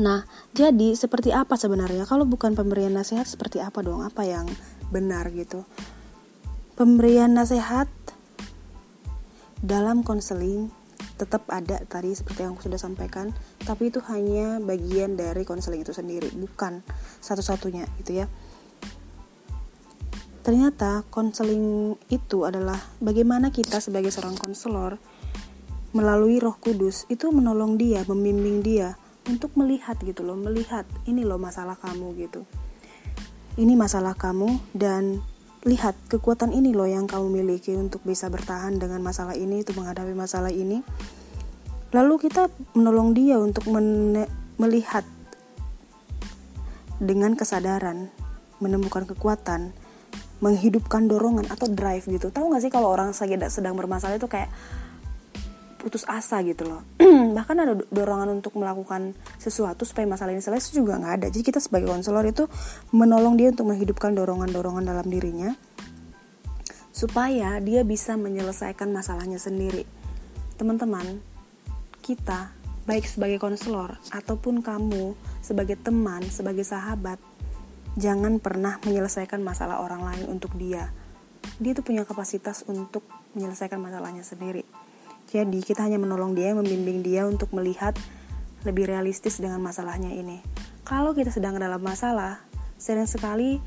Nah 0.00 0.24
jadi 0.56 0.96
seperti 0.96 1.36
apa 1.36 1.60
sebenarnya? 1.60 2.08
Kalau 2.08 2.24
bukan 2.24 2.56
pemberian 2.56 2.96
nasihat 2.96 3.28
seperti 3.28 3.60
apa 3.60 3.84
dong? 3.84 4.00
Apa 4.00 4.24
yang 4.24 4.48
benar 4.88 5.28
gitu? 5.36 5.68
Pemberian 6.72 7.36
nasihat 7.36 7.90
dalam 9.58 10.06
konseling 10.06 10.70
tetap 11.18 11.46
ada 11.50 11.82
tadi 11.86 12.14
seperti 12.14 12.46
yang 12.46 12.54
aku 12.54 12.66
sudah 12.70 12.78
sampaikan 12.78 13.34
tapi 13.66 13.90
itu 13.90 13.98
hanya 14.06 14.62
bagian 14.62 15.18
dari 15.18 15.42
konseling 15.42 15.82
itu 15.82 15.90
sendiri 15.90 16.30
bukan 16.34 16.82
satu-satunya 17.22 17.86
gitu 18.02 18.22
ya 18.22 18.26
ternyata 20.46 21.04
konseling 21.10 21.98
itu 22.08 22.48
adalah 22.48 22.78
bagaimana 23.02 23.50
kita 23.52 23.82
sebagai 23.82 24.08
seorang 24.14 24.38
konselor 24.38 24.96
melalui 25.96 26.36
Roh 26.36 26.56
Kudus 26.60 27.08
itu 27.08 27.32
menolong 27.32 27.80
dia, 27.80 28.04
membimbing 28.04 28.60
dia 28.60 28.96
untuk 29.28 29.56
melihat 29.56 29.96
gitu 30.04 30.24
loh, 30.24 30.36
melihat 30.36 30.84
ini 31.08 31.24
loh 31.24 31.40
masalah 31.40 31.76
kamu 31.80 32.16
gitu. 32.28 32.44
Ini 33.58 33.74
masalah 33.74 34.14
kamu 34.14 34.60
dan 34.76 35.20
lihat 35.66 35.98
kekuatan 36.06 36.54
ini 36.54 36.70
loh 36.70 36.86
yang 36.86 37.10
kamu 37.10 37.42
miliki 37.42 37.74
untuk 37.74 38.04
bisa 38.06 38.30
bertahan 38.30 38.78
dengan 38.78 39.02
masalah 39.02 39.34
ini 39.34 39.66
untuk 39.66 39.82
menghadapi 39.82 40.14
masalah 40.14 40.54
ini. 40.54 40.82
Lalu 41.90 42.14
kita 42.28 42.52
menolong 42.76 43.16
dia 43.16 43.40
untuk 43.40 43.64
melihat 44.60 45.02
dengan 47.00 47.34
kesadaran 47.38 48.12
menemukan 48.58 49.06
kekuatan 49.06 49.72
menghidupkan 50.38 51.10
dorongan 51.10 51.50
atau 51.50 51.66
drive 51.66 52.06
gitu. 52.06 52.30
Tahu 52.30 52.54
gak 52.54 52.62
sih 52.62 52.70
kalau 52.70 52.94
orang 52.94 53.10
sedang 53.50 53.74
bermasalah 53.74 54.22
itu 54.22 54.30
kayak 54.30 54.50
putus 55.78 56.02
asa 56.10 56.42
gitu 56.42 56.66
loh. 56.66 56.82
Bahkan 57.36 57.56
ada 57.56 57.78
dorongan 57.88 58.42
untuk 58.42 58.58
melakukan 58.58 59.14
sesuatu 59.38 59.86
supaya 59.86 60.10
masalah 60.10 60.34
ini 60.34 60.42
selesai 60.42 60.74
juga 60.74 60.98
nggak 60.98 61.14
ada. 61.22 61.26
Jadi 61.30 61.44
kita 61.46 61.62
sebagai 61.62 61.86
konselor 61.86 62.26
itu 62.26 62.50
menolong 62.90 63.38
dia 63.38 63.54
untuk 63.54 63.70
menghidupkan 63.70 64.12
dorongan-dorongan 64.18 64.84
dalam 64.84 65.06
dirinya 65.06 65.54
supaya 66.90 67.62
dia 67.62 67.86
bisa 67.86 68.18
menyelesaikan 68.18 68.90
masalahnya 68.90 69.38
sendiri. 69.38 69.86
Teman-teman 70.58 71.22
kita 72.02 72.50
baik 72.82 73.06
sebagai 73.06 73.38
konselor 73.38 74.02
ataupun 74.10 74.66
kamu 74.66 75.14
sebagai 75.38 75.78
teman 75.78 76.26
sebagai 76.26 76.66
sahabat 76.66 77.22
jangan 77.94 78.42
pernah 78.42 78.82
menyelesaikan 78.82 79.38
masalah 79.38 79.78
orang 79.78 80.02
lain 80.02 80.26
untuk 80.26 80.50
dia. 80.58 80.90
Dia 81.62 81.70
tuh 81.78 81.86
punya 81.86 82.02
kapasitas 82.02 82.66
untuk 82.66 83.06
menyelesaikan 83.38 83.78
masalahnya 83.78 84.26
sendiri 84.26 84.66
jadi 85.28 85.60
kita 85.60 85.84
hanya 85.84 86.00
menolong 86.00 86.32
dia, 86.32 86.56
membimbing 86.56 87.04
dia 87.04 87.28
untuk 87.28 87.52
melihat 87.52 87.92
lebih 88.64 88.88
realistis 88.88 89.36
dengan 89.38 89.60
masalahnya 89.60 90.08
ini. 90.08 90.40
Kalau 90.88 91.12
kita 91.12 91.28
sedang 91.28 91.60
dalam 91.60 91.78
masalah, 91.84 92.40
sering 92.80 93.04
sekali 93.04 93.60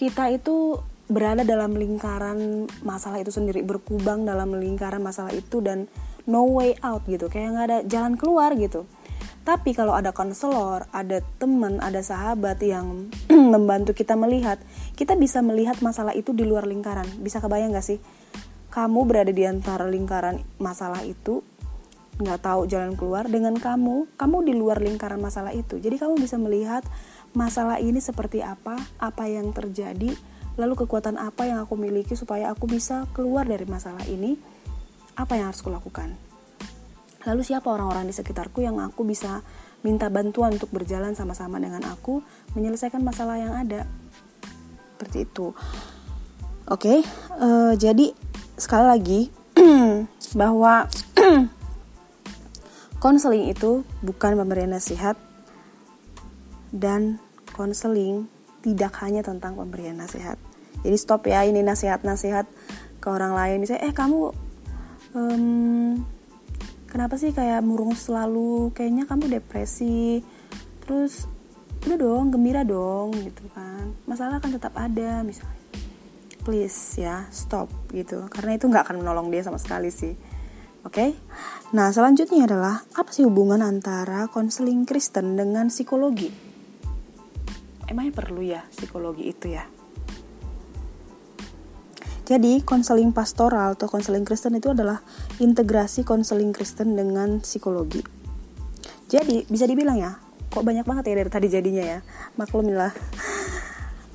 kita 0.00 0.32
itu 0.32 0.80
berada 1.08 1.44
dalam 1.44 1.76
lingkaran 1.76 2.68
masalah 2.80 3.20
itu 3.20 3.28
sendiri, 3.28 3.60
berkubang 3.64 4.24
dalam 4.24 4.56
lingkaran 4.56 5.04
masalah 5.04 5.32
itu 5.36 5.60
dan 5.60 5.92
no 6.24 6.48
way 6.48 6.76
out 6.80 7.04
gitu, 7.04 7.28
kayak 7.28 7.52
nggak 7.52 7.66
ada 7.68 7.78
jalan 7.84 8.16
keluar 8.16 8.56
gitu. 8.56 8.88
Tapi 9.48 9.72
kalau 9.72 9.96
ada 9.96 10.12
konselor, 10.12 10.84
ada 10.92 11.24
teman, 11.40 11.80
ada 11.80 12.04
sahabat 12.04 12.60
yang 12.60 13.08
membantu 13.54 13.96
kita 13.96 14.12
melihat, 14.12 14.60
kita 14.92 15.16
bisa 15.16 15.40
melihat 15.40 15.80
masalah 15.80 16.12
itu 16.12 16.36
di 16.36 16.44
luar 16.44 16.68
lingkaran. 16.68 17.08
Bisa 17.24 17.40
kebayang 17.40 17.72
gak 17.72 17.86
sih? 17.88 17.96
Kamu 18.78 19.10
berada 19.10 19.34
di 19.34 19.42
antara 19.42 19.90
lingkaran 19.90 20.38
masalah 20.62 21.02
itu 21.02 21.42
nggak 22.22 22.46
tahu 22.46 22.70
jalan 22.70 22.94
keluar 22.94 23.26
dengan 23.26 23.58
kamu. 23.58 24.06
Kamu 24.14 24.46
di 24.46 24.54
luar 24.54 24.78
lingkaran 24.78 25.18
masalah 25.18 25.50
itu. 25.50 25.82
Jadi 25.82 25.98
kamu 25.98 26.14
bisa 26.14 26.38
melihat 26.38 26.86
masalah 27.34 27.82
ini 27.82 27.98
seperti 27.98 28.38
apa 28.38 28.78
apa 29.02 29.26
yang 29.26 29.50
terjadi 29.50 30.14
lalu 30.54 30.74
kekuatan 30.78 31.18
apa 31.18 31.50
yang 31.50 31.58
aku 31.58 31.74
miliki 31.74 32.14
supaya 32.14 32.54
aku 32.54 32.70
bisa 32.70 33.10
keluar 33.18 33.50
dari 33.50 33.66
masalah 33.66 34.06
ini. 34.06 34.38
Apa 35.18 35.34
yang 35.34 35.50
harus 35.50 35.58
kulakukan? 35.58 36.14
Lalu 37.26 37.42
siapa 37.42 37.66
orang-orang 37.74 38.06
di 38.06 38.14
sekitarku 38.14 38.62
yang 38.62 38.78
aku 38.78 39.02
bisa 39.02 39.42
minta 39.82 40.06
bantuan 40.06 40.54
untuk 40.54 40.70
berjalan 40.70 41.18
sama-sama 41.18 41.58
dengan 41.58 41.82
aku 41.82 42.22
menyelesaikan 42.54 43.02
masalah 43.02 43.42
yang 43.42 43.58
ada? 43.58 43.90
Seperti 44.94 45.26
itu. 45.26 45.50
Oke 46.70 46.84
okay, 46.84 46.98
uh, 47.42 47.72
eh, 47.72 47.80
jadi 47.80 48.27
sekali 48.58 48.84
lagi 48.84 49.20
bahwa 50.40 50.90
konseling 53.02 53.46
itu 53.50 53.86
bukan 54.02 54.34
pemberian 54.34 54.74
nasihat 54.74 55.14
dan 56.74 57.22
konseling 57.54 58.26
tidak 58.60 58.92
hanya 59.00 59.22
tentang 59.22 59.54
pemberian 59.54 59.96
nasihat. 59.96 60.36
Jadi 60.82 60.96
stop 60.98 61.26
ya 61.26 61.46
ini 61.46 61.62
nasihat-nasihat 61.62 62.46
ke 62.98 63.06
orang 63.08 63.34
lain. 63.34 63.62
Misalnya 63.62 63.86
eh 63.90 63.94
kamu 63.94 64.30
um, 65.14 66.02
kenapa 66.90 67.18
sih 67.18 67.30
kayak 67.34 67.62
murung 67.62 67.94
selalu? 67.94 68.74
Kayaknya 68.74 69.04
kamu 69.06 69.24
depresi. 69.38 70.22
Terus 70.82 71.26
udah 71.86 71.98
dong 71.98 72.34
gembira 72.34 72.62
dong 72.66 73.14
gitu 73.14 73.46
kan. 73.54 73.94
Masalah 74.06 74.42
kan 74.42 74.54
tetap 74.54 74.74
ada 74.74 75.22
misalnya 75.22 75.57
please 76.48 76.96
ya 76.96 77.28
stop 77.28 77.68
gitu 77.92 78.24
karena 78.32 78.56
itu 78.56 78.72
nggak 78.72 78.88
akan 78.88 79.04
menolong 79.04 79.28
dia 79.28 79.44
sama 79.44 79.60
sekali 79.60 79.92
sih 79.92 80.16
oke 80.80 80.96
okay? 80.96 81.12
nah 81.76 81.92
selanjutnya 81.92 82.48
adalah 82.48 82.88
apa 82.96 83.12
sih 83.12 83.28
hubungan 83.28 83.60
antara 83.60 84.32
konseling 84.32 84.88
Kristen 84.88 85.36
dengan 85.36 85.68
psikologi 85.68 86.32
emangnya 87.84 88.16
perlu 88.16 88.40
ya 88.40 88.64
psikologi 88.72 89.28
itu 89.28 89.52
ya 89.52 89.68
jadi, 92.28 92.60
konseling 92.60 93.08
pastoral 93.16 93.72
atau 93.72 93.88
konseling 93.88 94.20
Kristen 94.20 94.52
itu 94.52 94.68
adalah 94.68 95.00
integrasi 95.40 96.04
konseling 96.04 96.52
Kristen 96.52 96.92
dengan 96.92 97.40
psikologi. 97.40 98.04
Jadi, 99.08 99.48
bisa 99.48 99.64
dibilang 99.64 99.96
ya, 99.96 100.20
kok 100.52 100.60
banyak 100.60 100.84
banget 100.84 101.08
ya 101.08 101.24
dari 101.24 101.30
tadi 101.32 101.48
jadinya 101.48 101.80
ya. 101.80 102.04
Maklumilah 102.36 102.92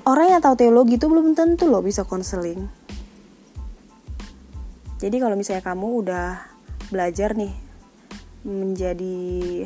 orang 0.04 0.36
yang 0.36 0.42
tahu 0.44 0.56
teologi 0.60 1.00
itu 1.00 1.08
belum 1.08 1.32
tentu 1.36 1.68
loh 1.72 1.80
bisa 1.80 2.04
konseling. 2.04 2.68
Jadi 5.00 5.16
kalau 5.20 5.36
misalnya 5.36 5.64
kamu 5.64 5.88
udah 6.04 6.28
belajar 6.88 7.36
nih 7.36 7.52
menjadi 8.44 9.16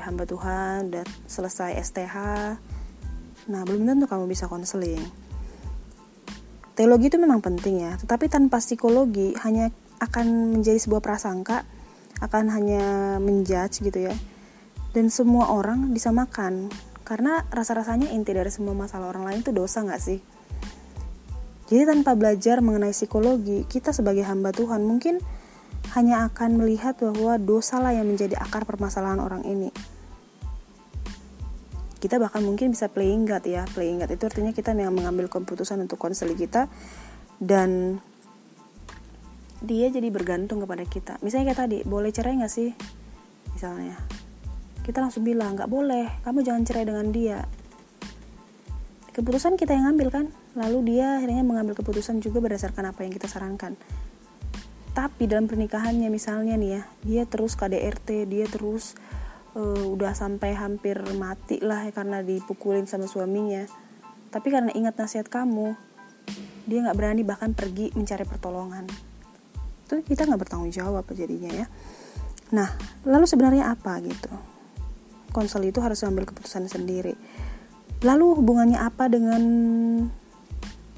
hamba 0.06 0.26
Tuhan, 0.26 0.94
udah 0.94 1.06
selesai 1.26 1.78
STH, 1.82 2.16
nah 3.50 3.62
belum 3.66 3.86
tentu 3.86 4.06
kamu 4.06 4.30
bisa 4.30 4.46
konseling. 4.46 5.02
Teologi 6.78 7.10
itu 7.10 7.18
memang 7.18 7.42
penting 7.42 7.90
ya, 7.90 7.98
tetapi 7.98 8.30
tanpa 8.30 8.62
psikologi 8.62 9.34
hanya 9.42 9.74
akan 9.98 10.58
menjadi 10.58 10.78
sebuah 10.78 11.02
prasangka, 11.02 11.66
akan 12.22 12.54
hanya 12.54 13.18
menjudge 13.18 13.82
gitu 13.82 14.10
ya. 14.10 14.14
Dan 14.94 15.10
semua 15.10 15.50
orang 15.50 15.94
disamakan 15.94 16.70
karena 17.08 17.48
rasa-rasanya 17.48 18.12
inti 18.12 18.36
dari 18.36 18.52
semua 18.52 18.76
masalah 18.76 19.08
orang 19.08 19.24
lain 19.24 19.40
itu 19.40 19.56
dosa 19.56 19.80
gak 19.88 20.04
sih? 20.04 20.20
Jadi 21.72 21.88
tanpa 21.88 22.20
belajar 22.20 22.60
mengenai 22.60 22.92
psikologi, 22.92 23.64
kita 23.64 23.96
sebagai 23.96 24.28
hamba 24.28 24.52
Tuhan 24.52 24.84
mungkin 24.84 25.24
hanya 25.96 26.28
akan 26.28 26.60
melihat 26.60 27.00
bahwa 27.00 27.40
dosalah 27.40 27.96
yang 27.96 28.12
menjadi 28.12 28.36
akar 28.36 28.68
permasalahan 28.68 29.24
orang 29.24 29.48
ini. 29.48 29.72
Kita 32.04 32.20
bahkan 32.20 32.44
mungkin 32.44 32.76
bisa 32.76 32.92
playing 32.92 33.24
God 33.24 33.44
ya. 33.48 33.64
Playing 33.72 34.04
God 34.04 34.12
itu 34.12 34.24
artinya 34.28 34.52
kita 34.52 34.76
yang 34.76 34.92
mengambil 34.92 35.32
keputusan 35.32 35.80
untuk 35.80 35.96
konseling 35.96 36.36
kita 36.36 36.68
dan 37.40 38.04
dia 39.64 39.88
jadi 39.88 40.12
bergantung 40.12 40.60
kepada 40.60 40.84
kita. 40.84 41.14
Misalnya 41.24 41.56
kayak 41.56 41.62
tadi 41.64 41.78
boleh 41.88 42.12
cerai 42.12 42.36
nggak 42.36 42.52
sih? 42.52 42.76
Misalnya 43.56 43.96
kita 44.88 45.04
langsung 45.04 45.28
bilang 45.28 45.60
nggak 45.60 45.68
boleh 45.68 46.24
kamu 46.24 46.48
jangan 46.48 46.64
cerai 46.64 46.88
dengan 46.88 47.12
dia. 47.12 47.44
Keputusan 49.12 49.60
kita 49.60 49.76
yang 49.76 49.92
ambil 49.92 50.08
kan? 50.08 50.26
Lalu 50.56 50.96
dia 50.96 51.20
akhirnya 51.20 51.44
mengambil 51.44 51.76
keputusan 51.76 52.24
juga 52.24 52.40
berdasarkan 52.40 52.96
apa 52.96 53.04
yang 53.04 53.12
kita 53.12 53.28
sarankan. 53.28 53.76
Tapi 54.96 55.28
dalam 55.28 55.52
pernikahannya 55.52 56.08
misalnya 56.08 56.56
nih 56.56 56.72
ya 56.72 56.82
dia 57.04 57.24
terus 57.28 57.60
KDRT 57.60 58.32
dia 58.32 58.48
terus 58.48 58.96
uh, 59.60 59.92
udah 59.92 60.16
sampai 60.16 60.56
hampir 60.56 61.04
mati 61.20 61.60
lah 61.60 61.84
ya, 61.84 61.92
karena 61.92 62.24
dipukulin 62.24 62.88
sama 62.88 63.12
suaminya. 63.12 63.68
Tapi 64.32 64.48
karena 64.48 64.72
ingat 64.72 64.96
nasihat 64.96 65.28
kamu 65.28 65.76
dia 66.64 66.80
nggak 66.88 66.96
berani 66.96 67.28
bahkan 67.28 67.52
pergi 67.52 67.92
mencari 67.92 68.24
pertolongan. 68.24 68.88
Itu 69.84 70.00
kita 70.00 70.24
nggak 70.24 70.48
bertanggung 70.48 70.72
jawab 70.72 71.04
jadinya 71.12 71.52
ya. 71.52 71.66
Nah 72.56 72.72
lalu 73.04 73.28
sebenarnya 73.28 73.76
apa 73.76 74.00
gitu 74.00 74.57
konsel 75.38 75.70
itu 75.70 75.78
harus 75.78 76.02
ambil 76.02 76.26
keputusan 76.26 76.66
sendiri 76.66 77.14
lalu 78.02 78.38
hubungannya 78.38 78.78
apa 78.78 79.10
dengan 79.10 79.42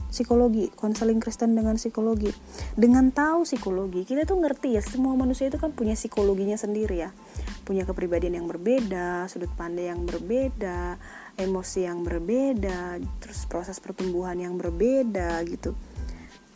psikologi, 0.10 0.74
konseling 0.74 1.22
Kristen 1.22 1.54
dengan 1.54 1.78
psikologi. 1.78 2.34
Dengan 2.74 3.14
tahu 3.14 3.46
psikologi, 3.46 4.04
kita 4.04 4.26
tuh 4.26 4.42
ngerti 4.42 4.76
ya, 4.76 4.82
semua 4.82 5.14
manusia 5.14 5.48
itu 5.48 5.62
kan 5.62 5.72
punya 5.72 5.94
psikologinya 5.94 6.58
sendiri 6.58 7.08
ya. 7.08 7.14
Punya 7.64 7.86
kepribadian 7.86 8.42
yang 8.42 8.48
berbeda, 8.50 9.30
sudut 9.30 9.54
pandang 9.54 9.96
yang 9.96 10.02
berbeda, 10.04 10.98
emosi 11.38 11.86
yang 11.86 12.02
berbeda, 12.02 12.98
terus 13.22 13.46
proses 13.46 13.78
pertumbuhan 13.78 14.36
yang 14.42 14.58
berbeda 14.58 15.46
gitu. 15.46 15.78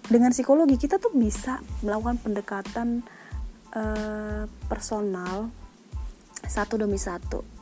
Dengan 0.03 0.35
psikologi 0.35 0.75
kita 0.75 0.99
tuh 0.99 1.15
bisa 1.15 1.63
melakukan 1.85 2.19
pendekatan 2.19 3.05
uh, 3.71 4.43
personal 4.67 5.47
satu 6.43 6.75
demi 6.75 6.99
satu. 6.99 7.52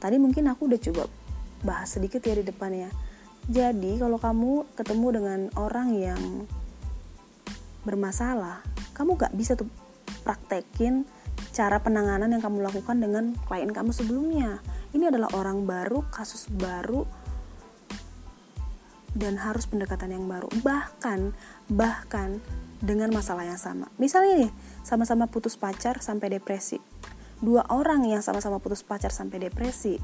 Tadi 0.00 0.16
mungkin 0.16 0.48
aku 0.48 0.66
udah 0.66 0.80
coba 0.80 1.04
bahas 1.60 1.92
sedikit 1.92 2.24
ya 2.24 2.40
di 2.40 2.44
depannya 2.48 2.88
jadi 3.48 3.96
kalau 3.96 4.20
kamu 4.20 4.68
ketemu 4.76 5.06
dengan 5.16 5.40
orang 5.56 5.96
yang 5.96 6.22
bermasalah, 7.82 8.60
kamu 8.92 9.16
gak 9.16 9.32
bisa 9.32 9.56
tuh 9.56 9.70
praktekin 10.22 11.08
cara 11.56 11.80
penanganan 11.80 12.28
yang 12.28 12.44
kamu 12.44 12.60
lakukan 12.60 13.00
dengan 13.00 13.32
klien 13.48 13.72
kamu 13.72 13.96
sebelumnya. 13.96 14.60
Ini 14.92 15.08
adalah 15.08 15.32
orang 15.32 15.64
baru, 15.64 16.04
kasus 16.12 16.46
baru, 16.52 17.08
dan 19.16 19.40
harus 19.40 19.64
pendekatan 19.64 20.12
yang 20.12 20.28
baru. 20.28 20.46
Bahkan, 20.60 21.32
bahkan 21.72 22.38
dengan 22.78 23.10
masalah 23.10 23.48
yang 23.48 23.58
sama. 23.58 23.88
Misalnya 23.96 24.46
nih, 24.46 24.52
sama-sama 24.84 25.26
putus 25.26 25.56
pacar 25.56 26.04
sampai 26.04 26.36
depresi. 26.38 26.78
Dua 27.40 27.64
orang 27.72 28.04
yang 28.04 28.20
sama-sama 28.20 28.60
putus 28.60 28.84
pacar 28.84 29.08
sampai 29.10 29.48
depresi, 29.48 29.96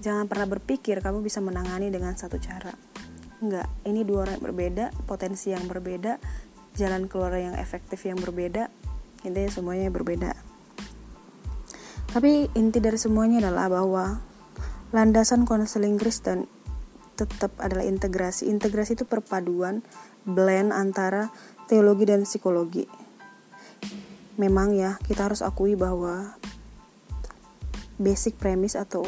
Jangan 0.00 0.32
pernah 0.32 0.48
berpikir 0.48 1.04
kamu 1.04 1.20
bisa 1.20 1.44
menangani 1.44 1.92
dengan 1.92 2.16
satu 2.16 2.40
cara. 2.40 2.72
Enggak, 3.44 3.68
ini 3.84 4.00
dua 4.00 4.24
orang 4.24 4.40
yang 4.40 4.46
berbeda, 4.48 4.84
potensi 5.04 5.52
yang 5.52 5.68
berbeda, 5.68 6.16
jalan 6.72 7.04
keluar 7.04 7.36
yang 7.36 7.52
efektif 7.60 8.00
yang 8.08 8.16
berbeda. 8.16 8.72
Intinya 9.28 9.52
semuanya 9.52 9.92
berbeda. 9.92 10.32
Tapi 12.16 12.48
inti 12.56 12.80
dari 12.80 12.96
semuanya 12.96 13.44
adalah 13.44 13.68
bahwa 13.68 14.04
landasan 14.96 15.44
konseling 15.44 16.00
Kristen 16.00 16.48
tetap 17.20 17.52
adalah 17.60 17.84
integrasi. 17.84 18.48
Integrasi 18.48 18.96
itu 18.96 19.04
perpaduan, 19.04 19.84
blend 20.24 20.72
antara 20.72 21.28
teologi 21.68 22.08
dan 22.08 22.24
psikologi. 22.24 22.88
Memang 24.40 24.72
ya, 24.72 24.96
kita 25.04 25.28
harus 25.28 25.44
akui 25.44 25.76
bahwa 25.76 26.40
basic 28.00 28.40
premise 28.40 28.80
atau 28.80 29.04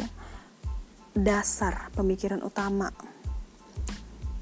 dasar 1.17 1.89
pemikiran 1.97 2.45
utama 2.45 2.93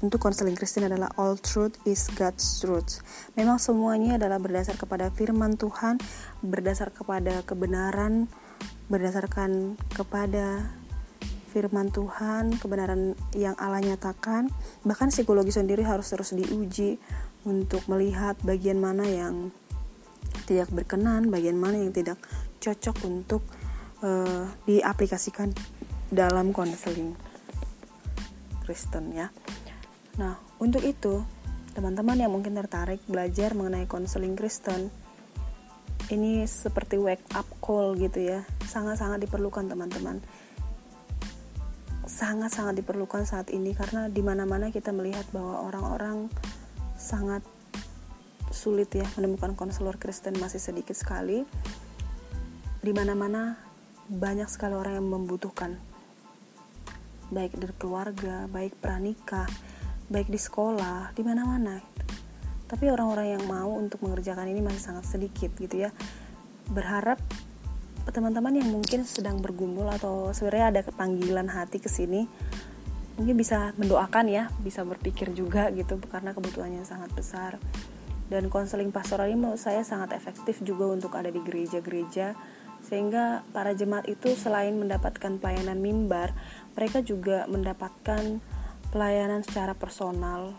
untuk 0.02 0.18
konseling 0.18 0.58
Kristen 0.58 0.90
adalah 0.90 1.14
all 1.14 1.38
truth 1.38 1.78
is 1.86 2.10
God's 2.18 2.42
truth. 2.58 3.06
Memang 3.38 3.62
semuanya 3.62 4.18
adalah 4.18 4.42
berdasar 4.42 4.74
kepada 4.74 5.14
firman 5.14 5.54
Tuhan, 5.54 6.02
berdasar 6.42 6.90
kepada 6.90 7.46
kebenaran, 7.46 8.26
berdasarkan 8.90 9.78
kepada 9.94 10.74
firman 11.54 11.94
Tuhan, 11.94 12.58
kebenaran 12.58 13.14
yang 13.38 13.54
Allah 13.62 13.78
nyatakan. 13.78 14.50
Bahkan 14.82 15.14
psikologi 15.14 15.54
sendiri 15.54 15.86
harus 15.86 16.10
terus 16.10 16.34
diuji 16.34 16.98
untuk 17.46 17.86
melihat 17.86 18.34
bagian 18.42 18.82
mana 18.82 19.06
yang 19.06 19.54
tidak 20.50 20.66
berkenan, 20.74 21.30
bagian 21.30 21.54
mana 21.54 21.78
yang 21.78 21.94
tidak 21.94 22.18
cocok 22.58 23.06
untuk 23.06 23.46
uh, 24.02 24.44
diaplikasikan 24.68 25.54
dalam 26.12 26.52
konseling 26.52 27.16
Kristen 28.62 29.16
ya. 29.16 29.32
Nah, 30.20 30.36
untuk 30.60 30.84
itu, 30.84 31.24
teman-teman 31.72 32.20
yang 32.20 32.30
mungkin 32.30 32.52
tertarik 32.52 33.00
belajar 33.08 33.56
mengenai 33.56 33.88
konseling 33.88 34.36
Kristen, 34.36 34.92
ini 36.12 36.44
seperti 36.44 37.00
wake 37.00 37.24
up 37.32 37.48
call 37.64 37.96
gitu 37.96 38.20
ya. 38.20 38.44
Sangat-sangat 38.68 39.24
diperlukan 39.24 39.72
teman-teman. 39.72 40.20
Sangat-sangat 42.04 42.76
diperlukan 42.84 43.24
saat 43.24 43.48
ini 43.48 43.72
karena 43.72 44.12
di 44.12 44.20
mana-mana 44.20 44.68
kita 44.68 44.92
melihat 44.92 45.24
bahwa 45.32 45.64
orang-orang 45.72 46.28
sangat 47.00 47.40
sulit 48.52 48.92
ya 48.92 49.08
menemukan 49.16 49.56
konselor 49.56 49.96
Kristen 49.96 50.36
masih 50.36 50.60
sedikit 50.60 50.92
sekali. 50.92 51.48
Di 52.84 52.92
mana-mana 52.92 53.71
banyak 54.10 54.48
sekali 54.50 54.74
orang 54.74 54.98
yang 54.98 55.08
membutuhkan 55.10 55.78
baik 57.32 57.56
dari 57.56 57.74
keluarga, 57.80 58.44
baik 58.50 58.76
pranikah, 58.78 59.48
baik 60.12 60.28
di 60.28 60.36
sekolah, 60.36 61.16
di 61.16 61.22
mana-mana. 61.24 61.80
Tapi 62.68 62.88
orang-orang 62.88 63.36
yang 63.36 63.44
mau 63.48 63.72
untuk 63.72 64.04
mengerjakan 64.04 64.48
ini 64.48 64.60
masih 64.60 64.80
sangat 64.80 65.04
sedikit 65.08 65.52
gitu 65.56 65.88
ya. 65.88 65.90
Berharap 66.68 67.20
teman-teman 68.10 68.58
yang 68.58 68.68
mungkin 68.68 69.06
sedang 69.08 69.40
bergumul 69.40 69.88
atau 69.88 70.34
sebenarnya 70.34 70.66
ada 70.74 70.80
panggilan 70.90 71.46
hati 71.46 71.78
ke 71.78 71.86
sini 71.86 72.26
mungkin 73.12 73.36
bisa 73.36 73.76
mendoakan 73.76 74.26
ya, 74.28 74.48
bisa 74.64 74.82
berpikir 74.88 75.36
juga 75.36 75.68
gitu 75.70 76.00
karena 76.08 76.32
kebutuhannya 76.32 76.82
sangat 76.82 77.12
besar. 77.12 77.60
Dan 78.32 78.48
konseling 78.48 78.88
pastoral 78.88 79.28
ini 79.28 79.36
menurut 79.36 79.60
saya 79.60 79.84
sangat 79.84 80.16
efektif 80.16 80.64
juga 80.64 80.88
untuk 80.88 81.12
ada 81.12 81.28
di 81.28 81.36
gereja-gereja 81.44 82.32
sehingga 82.92 83.40
para 83.56 83.72
jemaat 83.72 84.04
itu 84.04 84.36
selain 84.36 84.76
mendapatkan 84.76 85.40
pelayanan 85.40 85.80
mimbar, 85.80 86.36
mereka 86.76 87.00
juga 87.00 87.48
mendapatkan 87.48 88.44
pelayanan 88.92 89.40
secara 89.40 89.72
personal 89.72 90.52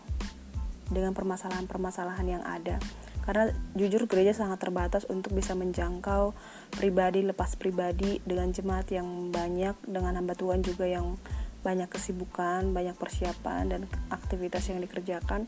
dengan 0.90 1.14
permasalahan-permasalahan 1.14 2.26
yang 2.26 2.42
ada. 2.42 2.82
Karena 3.22 3.54
jujur 3.78 4.10
gereja 4.10 4.34
sangat 4.34 4.66
terbatas 4.66 5.06
untuk 5.06 5.30
bisa 5.30 5.54
menjangkau 5.54 6.34
pribadi 6.74 7.22
lepas 7.22 7.54
pribadi 7.54 8.18
dengan 8.26 8.50
jemaat 8.50 8.90
yang 8.90 9.30
banyak, 9.30 9.78
dengan 9.86 10.18
hamba 10.18 10.34
Tuhan 10.34 10.66
juga 10.66 10.90
yang 10.90 11.14
banyak 11.62 11.86
kesibukan, 11.86 12.74
banyak 12.74 12.98
persiapan 12.98 13.62
dan 13.70 13.82
aktivitas 14.10 14.74
yang 14.74 14.82
dikerjakan 14.82 15.46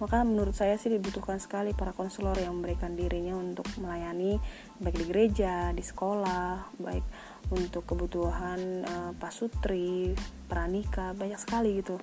maka 0.00 0.24
menurut 0.24 0.56
saya 0.56 0.78
sih 0.80 0.90
dibutuhkan 0.90 1.38
sekali 1.38 1.76
para 1.76 1.92
konselor 1.92 2.34
yang 2.38 2.58
memberikan 2.58 2.96
dirinya 2.96 3.36
untuk 3.36 3.68
melayani 3.78 4.40
baik 4.80 4.96
di 4.98 5.06
gereja, 5.06 5.70
di 5.74 5.84
sekolah, 5.84 6.76
baik 6.80 7.04
untuk 7.52 7.84
kebutuhan 7.84 8.86
uh, 8.86 9.12
pasutri, 9.18 10.16
pranika, 10.48 11.12
banyak 11.12 11.38
sekali 11.38 11.84
gitu. 11.84 12.00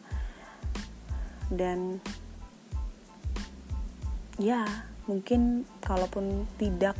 Dan 1.49 1.97
ya, 4.37 4.63
mungkin 5.09 5.65
kalaupun 5.81 6.45
tidak 6.61 6.95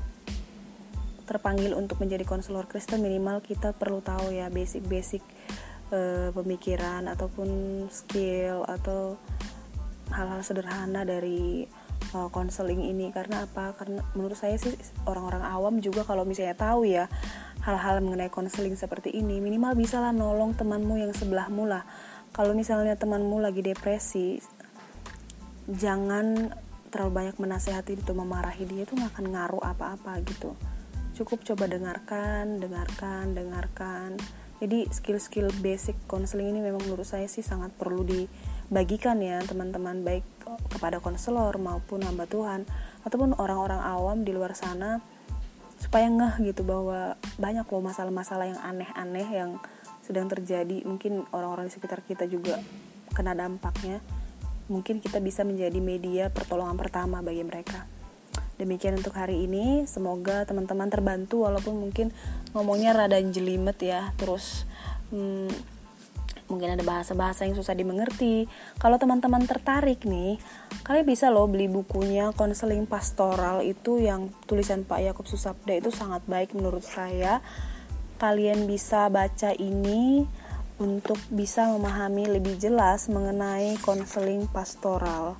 terpanggil 1.29 1.77
untuk 1.77 2.01
menjadi 2.01 2.25
konselor 2.25 2.65
Kristen 2.65 3.05
minimal 3.05 3.45
kita 3.45 3.77
perlu 3.77 4.01
tahu 4.01 4.33
ya 4.33 4.49
basic-basic 4.49 5.21
uh, 5.93 6.33
pemikiran 6.33 7.05
ataupun 7.05 7.85
skill 7.93 8.65
atau 8.65 9.21
hal-hal 10.13 10.41
sederhana 10.41 11.05
dari 11.05 11.65
konseling 12.33 12.81
uh, 12.81 12.91
ini. 12.91 13.11
Karena 13.13 13.45
apa? 13.45 13.77
Karena 13.77 14.01
menurut 14.17 14.37
saya 14.37 14.57
sih 14.57 14.73
orang-orang 15.05 15.43
awam 15.45 15.75
juga 15.83 16.07
kalau 16.07 16.25
misalnya 16.25 16.57
tahu 16.57 16.87
ya 16.87 17.05
hal-hal 17.63 17.99
mengenai 17.99 18.31
konseling 18.31 18.79
seperti 18.79 19.11
ini 19.11 19.43
minimal 19.43 19.75
bisa 19.75 19.99
lah 19.99 20.15
nolong 20.15 20.55
temanmu 20.55 20.95
yang 20.97 21.11
sebelahmu 21.13 21.67
lah. 21.67 21.83
Kalau 22.31 22.55
misalnya 22.55 22.95
temanmu 22.95 23.41
lagi 23.41 23.61
depresi 23.61 24.39
jangan 25.69 26.49
terlalu 26.89 27.11
banyak 27.13 27.37
menasehati 27.37 28.01
itu 28.01 28.11
memarahi 28.17 28.65
dia 28.65 28.81
itu 28.87 28.97
nggak 28.97 29.13
akan 29.13 29.25
ngaruh 29.29 29.61
apa-apa 29.61 30.17
gitu. 30.25 30.57
Cukup 31.13 31.45
coba 31.45 31.69
dengarkan 31.69 32.57
dengarkan 32.57 33.37
dengarkan. 33.37 34.17
Jadi 34.59 34.91
skill-skill 34.91 35.51
basic 35.63 35.95
konseling 36.09 36.51
ini 36.51 36.59
memang 36.59 36.83
menurut 36.83 37.07
saya 37.07 37.27
sih 37.31 37.39
sangat 37.39 37.71
perlu 37.79 38.03
dibagikan 38.69 39.17
ya 39.17 39.41
teman-teman 39.41 40.05
baik 40.05 40.21
kepada 40.69 41.01
konselor 41.01 41.57
maupun 41.57 42.05
hamba 42.05 42.29
Tuhan 42.29 42.69
ataupun 43.01 43.33
orang-orang 43.41 43.81
awam 43.81 44.21
di 44.21 44.29
luar 44.29 44.53
sana 44.53 45.01
supaya 45.81 46.05
ngeh 46.05 46.53
gitu 46.53 46.61
bahwa 46.61 47.17
banyak 47.41 47.65
loh 47.65 47.81
masalah-masalah 47.81 48.53
yang 48.53 48.61
aneh-aneh 48.61 49.25
yang 49.25 49.51
sedang 50.05 50.29
terjadi. 50.29 50.85
Mungkin 50.85 51.25
orang-orang 51.33 51.71
di 51.71 51.73
sekitar 51.73 52.05
kita 52.05 52.29
juga 52.29 52.61
kena 53.15 53.33
dampaknya. 53.33 54.03
Mungkin 54.69 55.01
kita 55.01 55.17
bisa 55.17 55.41
menjadi 55.41 55.81
media 55.81 56.29
pertolongan 56.29 56.77
pertama 56.77 57.25
bagi 57.25 57.41
mereka. 57.41 57.89
Demikian 58.59 58.99
untuk 58.99 59.17
hari 59.17 59.49
ini. 59.49 59.87
Semoga 59.89 60.45
teman-teman 60.45 60.91
terbantu 60.91 61.47
walaupun 61.47 61.79
mungkin 61.79 62.13
ngomongnya 62.53 62.93
rada 62.93 63.17
jelimet 63.17 63.79
ya. 63.81 64.11
Terus 64.19 64.67
hmm, 65.15 65.78
mungkin 66.49 66.73
ada 66.75 66.83
bahasa-bahasa 66.83 67.45
yang 67.45 67.55
susah 67.55 67.77
dimengerti. 67.77 68.49
Kalau 68.81 68.97
teman-teman 68.97 69.45
tertarik 69.45 70.03
nih, 70.03 70.41
kalian 70.83 71.05
bisa 71.05 71.29
loh 71.29 71.45
beli 71.45 71.69
bukunya 71.69 72.33
konseling 72.33 72.89
pastoral 72.89 73.61
itu 73.61 74.01
yang 74.01 74.33
tulisan 74.49 74.83
Pak 74.83 74.99
Yakub 74.99 75.29
Susabda 75.29 75.77
itu 75.77 75.93
sangat 75.93 76.25
baik 76.25 76.57
menurut 76.57 76.83
saya. 76.83 77.39
Kalian 78.19 78.67
bisa 78.67 79.07
baca 79.07 79.55
ini 79.55 80.27
untuk 80.81 81.21
bisa 81.31 81.69
memahami 81.71 82.27
lebih 82.27 82.59
jelas 82.59 83.07
mengenai 83.07 83.77
konseling 83.79 84.49
pastoral. 84.49 85.39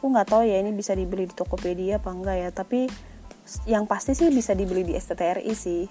Aku 0.00 0.08
nggak 0.08 0.32
tahu 0.32 0.42
ya 0.48 0.58
ini 0.58 0.72
bisa 0.72 0.96
dibeli 0.96 1.28
di 1.28 1.34
Tokopedia 1.36 2.00
apa 2.00 2.10
enggak 2.10 2.36
ya, 2.40 2.50
tapi 2.50 2.88
yang 3.66 3.84
pasti 3.84 4.14
sih 4.14 4.30
bisa 4.30 4.54
dibeli 4.54 4.86
di 4.86 4.94
STTRI 4.96 5.52
sih. 5.52 5.84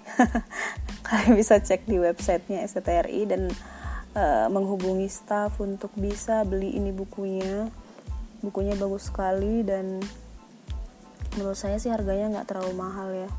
kalian 1.09 1.33
bisa 1.35 1.59
cek 1.59 1.85
di 1.85 1.99
websitenya 1.99 2.63
STTRI 2.65 3.21
dan 3.27 3.51
uh, 4.15 4.47
menghubungi 4.49 5.09
staff 5.11 5.59
untuk 5.61 5.93
bisa 5.97 6.41
beli 6.47 6.73
ini 6.77 6.89
bukunya. 6.93 7.69
Bukunya 8.39 8.73
bagus 8.79 9.11
sekali 9.11 9.67
dan 9.67 9.99
menurut 11.35 11.59
saya 11.59 11.75
sih 11.75 11.91
harganya 11.91 12.39
nggak 12.39 12.47
terlalu 12.47 12.73
mahal 12.73 13.09
ya. 13.11 13.29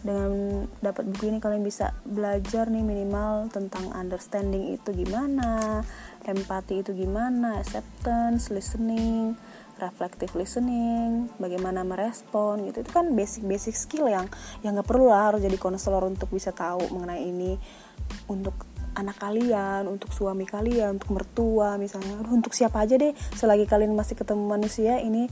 Dengan 0.00 0.64
dapat 0.80 1.12
buku 1.12 1.28
ini 1.28 1.38
kalian 1.44 1.60
bisa 1.60 1.92
belajar 2.08 2.72
nih 2.72 2.80
minimal 2.80 3.52
tentang 3.52 3.92
understanding 3.92 4.72
itu 4.72 4.96
gimana 4.96 5.84
empati 6.24 6.80
itu 6.80 6.96
gimana 6.96 7.60
acceptance 7.60 8.48
listening 8.48 9.36
reflective 9.80 10.36
listening 10.36 11.32
bagaimana 11.40 11.82
merespon 11.82 12.68
gitu. 12.68 12.84
Itu 12.84 12.92
kan 12.92 13.16
basic 13.16 13.44
basic 13.48 13.74
skill 13.74 14.06
yang 14.08 14.28
yang 14.60 14.76
nggak 14.76 14.86
perlu 14.86 15.08
lah 15.08 15.32
harus 15.32 15.40
jadi 15.40 15.56
konselor 15.56 16.04
untuk 16.06 16.28
bisa 16.30 16.52
tahu 16.52 16.92
mengenai 16.92 17.24
ini. 17.24 17.56
Untuk 18.28 18.69
anak 18.96 19.16
kalian, 19.18 19.86
untuk 19.86 20.10
suami 20.10 20.46
kalian, 20.46 20.98
untuk 20.98 21.14
mertua 21.14 21.76
misalnya, 21.76 22.20
untuk 22.28 22.54
siapa 22.54 22.82
aja 22.82 22.98
deh 22.98 23.14
selagi 23.38 23.66
kalian 23.66 23.94
masih 23.94 24.18
ketemu 24.18 24.44
manusia 24.46 24.98
ini 24.98 25.30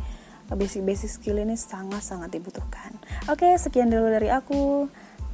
basic-basic 0.49 1.21
skill 1.21 1.37
ini 1.45 1.59
sangat-sangat 1.59 2.33
dibutuhkan. 2.33 2.97
Oke, 3.29 3.53
sekian 3.61 3.93
dulu 3.93 4.09
dari 4.09 4.33
aku. 4.33 4.89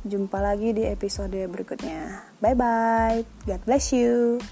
Jumpa 0.05 0.37
lagi 0.43 0.77
di 0.77 0.85
episode 0.85 1.39
berikutnya. 1.49 2.35
Bye 2.43 2.59
bye. 2.59 3.23
God 3.47 3.63
bless 3.65 3.95
you. 3.95 4.43